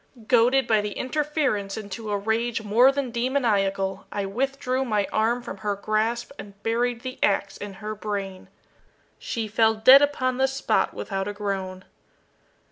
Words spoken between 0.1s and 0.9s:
Goaded by